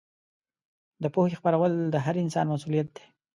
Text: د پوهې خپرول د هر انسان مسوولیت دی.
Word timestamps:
د 1.01 1.03
پوهې 1.13 1.35
خپرول 1.39 1.71
د 1.93 1.95
هر 2.05 2.15
انسان 2.23 2.45
مسوولیت 2.53 2.87
دی. 2.95 3.05